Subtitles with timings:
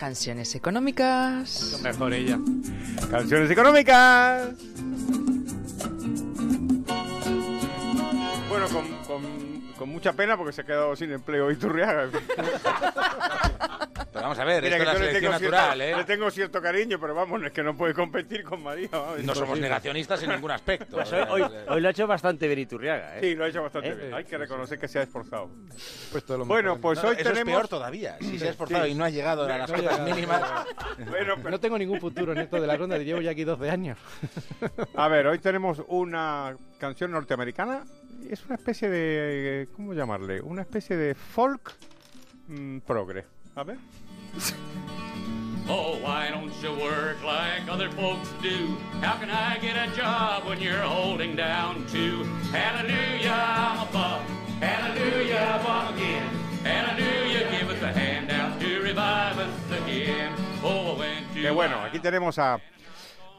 [0.00, 1.78] Canciones económicas.
[1.82, 2.38] Mejor ella.
[3.10, 4.48] Canciones económicas.
[8.48, 12.08] Bueno, con, con, con mucha pena porque se ha quedado sin empleo Iturriaga.
[14.20, 15.96] Pero vamos a ver, Mira, esto que es la selección natural, cierto, ¿eh?
[15.96, 18.88] le tengo cierto cariño, pero vamos, es que no puede competir con María.
[18.92, 20.96] vamos, No somos negacionistas en ningún aspecto.
[20.96, 23.20] Pues hoy, hoy- hoy lo ha hecho bastante bien Iturriaga, ¿eh?
[23.22, 23.94] Sí, lo ha hecho bastante ¿Eh?
[23.94, 24.14] bien.
[24.14, 25.50] Hay que reconocer que se ha esforzado.
[26.12, 26.80] Pues todo lo Bueno, mejor.
[26.82, 27.54] pues No, hoy eso es tenemos...
[27.54, 28.18] peor todavía.
[28.20, 28.90] Si se ha esforzado Sí.
[28.90, 30.42] y no ha llegado a las No mínimas.
[31.08, 33.70] Bueno, pero- No tengo ningún futuro en esto de la ronda, llevo ya aquí 12
[33.70, 33.98] años.
[34.94, 37.84] A ver, hoy tenemos una canción norteamericana.
[38.28, 39.68] Es una especie de...
[39.72, 40.40] ¿Cómo llamarle?
[40.42, 41.72] Una especie de folk
[42.48, 43.24] mm, progre.
[43.60, 43.76] A ver.
[45.68, 48.68] Oh, why don't you work like other folks do?
[49.02, 52.24] How can I get a job when you're holding down two?
[52.52, 54.22] Hallelujah, I'm above.
[54.62, 56.26] Hallelujah, above again.
[56.64, 60.32] Hallelujah, give us a handout to revive us again.
[60.64, 61.42] Oh, I went to.
[61.42, 62.62] Que bueno, aquí tenemos a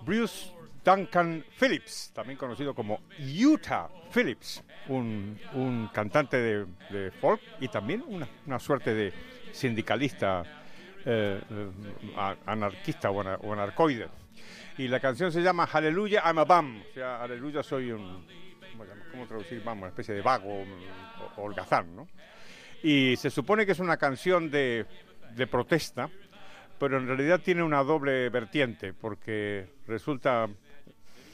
[0.06, 0.52] Bruce
[0.84, 8.04] Duncan Phillips, también conocido como Utah Phillips, un, un cantante de, de folk y también
[8.08, 9.14] una, una suerte de
[9.52, 10.44] sindicalista
[11.06, 14.08] eh, eh, anarquista o, ana- o anarcoide.
[14.78, 16.82] Y la canción se llama Hallelujah, I'm a bum.
[16.90, 18.26] O sea, Aleluya, soy un.
[19.12, 19.62] ¿Cómo, traducir?
[19.64, 20.64] Vamos, una especie de vago
[21.38, 22.08] holgazán, ¿no?
[22.82, 24.86] Y se supone que es una canción de,
[25.36, 26.10] de protesta,
[26.80, 30.48] pero en realidad tiene una doble vertiente, porque resulta,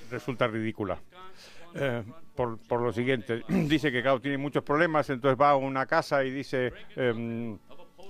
[0.09, 1.00] resulta ridícula.
[1.75, 2.03] Eh,
[2.36, 6.23] por, por lo siguiente, dice que claro, tiene muchos problemas, entonces va a una casa
[6.23, 7.58] y dice, em,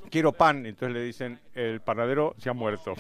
[0.09, 2.93] quiero pan, entonces le dicen, el panadero se ha muerto.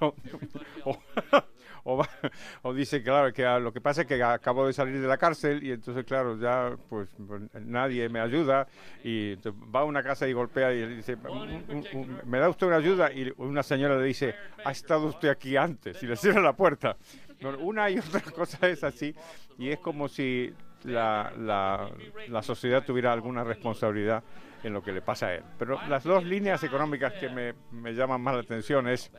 [1.84, 5.16] o, dice, claro, que ah, lo que pasa es que acabo de salir de la
[5.18, 7.08] cárcel y entonces, claro, ya pues
[7.54, 8.66] nadie me ayuda
[9.02, 9.34] y
[9.74, 12.66] va a una casa y golpea y le dice, "Un- un- un- ¿me da usted
[12.68, 13.12] una ayuda?
[13.12, 16.00] Y una señora le dice, ¿ha estado usted aquí antes?
[16.02, 16.96] Y le cierra la puerta.
[17.44, 19.14] Una y otra cosa es así
[19.58, 20.52] y es como si
[20.84, 21.90] la, la,
[22.28, 24.22] la sociedad tuviera alguna responsabilidad
[24.62, 25.42] en lo que le pasa a él.
[25.58, 29.10] Pero las dos líneas económicas que me, me llaman más la atención es,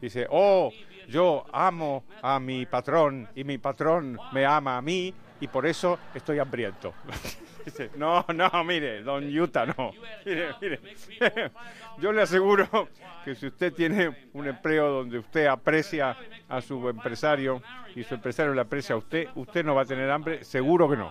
[0.00, 0.72] dice, oh,
[1.08, 5.98] yo amo a mi patrón y mi patrón me ama a mí y por eso
[6.14, 6.94] estoy hambriento.
[7.96, 9.92] No, no, mire, don Utah, no.
[10.26, 10.80] Mire, mire.
[11.98, 12.90] Yo le aseguro
[13.24, 16.14] que si usted tiene un empleo donde usted aprecia
[16.46, 17.62] a su empresario
[17.96, 20.96] y su empresario le aprecia a usted, usted no va a tener hambre, seguro que
[20.98, 21.10] no.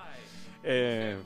[0.63, 1.17] Eh,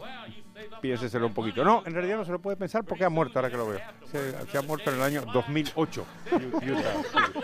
[0.81, 1.64] piénseselo un poquito.
[1.64, 3.81] No, en realidad no se lo puede pensar porque ha muerto, ahora que lo veo.
[4.06, 6.06] Se, se ha muerto en el año 2008.
[6.31, 7.40] Utah, sí.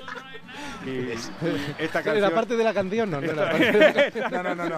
[0.86, 1.12] Y
[1.80, 2.32] esta La canción...
[2.34, 4.32] parte de la canción, no, no, la parte de la canción.
[4.32, 4.78] No, no, no, no.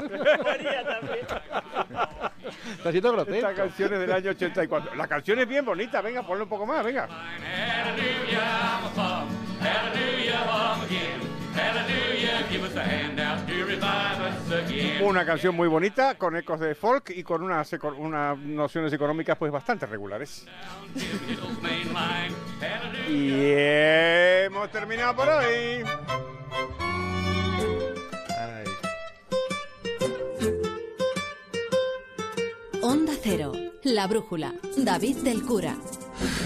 [2.77, 3.49] Está siendo grotesco.
[3.49, 4.95] Esta canción es del año 84.
[4.95, 7.07] La canción es bien bonita, venga, ponle un poco más, venga.
[7.07, 9.29] Hallelujah, I'm above.
[9.61, 11.21] Hallelujah, above again.
[11.55, 15.01] Hallelujah, give us a handout to revive us again.
[15.03, 19.37] Una canción muy bonita, con ecos de folk y con unas, eco- unas nociones económicas
[19.37, 20.45] pues bastante regulares.
[20.95, 21.57] Hill's
[24.65, 25.83] hemos terminado por hoy.
[32.81, 33.53] Onda Cero,
[33.83, 35.75] La Brújula, David del Cura.